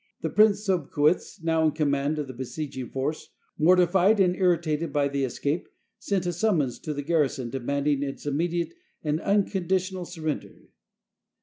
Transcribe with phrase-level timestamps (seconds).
[0.21, 5.07] The Prince Sobcuitz, now in command of the besieging force, morti fied and irritated by
[5.07, 10.69] the escape, sent a summons to the garrison demanding its immediate and unconditional surrender.